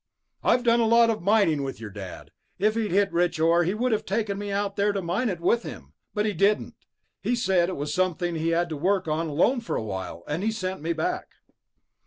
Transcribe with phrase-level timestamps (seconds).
[0.43, 2.31] "I've done a lot of mining with your Dad.
[2.57, 5.39] If he'd hit rich ore, he would have taken me out there to mine it
[5.39, 5.93] with him.
[6.15, 6.87] But he didn't.
[7.21, 10.41] He said it was something he had to work on alone for a while, and
[10.41, 11.35] he sent me back."